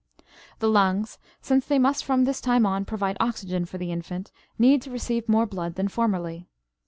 The 0.57 0.67
lungs, 0.67 1.19
since 1.41 1.67
they 1.67 1.77
must 1.77 2.03
from 2.03 2.23
this 2.23 2.41
time 2.41 2.65
on 2.65 2.85
provide 2.85 3.17
oxygen 3.19 3.65
for 3.65 3.77
the 3.77 3.91
infant, 3.91 4.31
need 4.57 4.81
to 4.81 4.89
receive 4.89 5.29
more 5.29 5.45
blood 5.45 5.75
than 5.75 5.89
formerly. 5.89 6.47